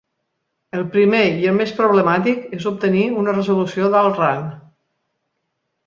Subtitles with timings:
[0.79, 4.45] El primer, i el més problemàtic, és obtenir una resolució d'alt rang.